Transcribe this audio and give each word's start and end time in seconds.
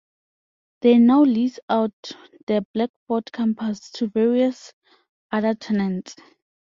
They 0.81 0.97
now 0.97 1.21
lease 1.21 1.59
out 1.69 1.91
the 2.47 2.65
Blackford 2.73 3.31
campus 3.31 3.91
to 3.91 4.07
various 4.07 4.73
other 5.31 5.53
tenants. 5.53 6.15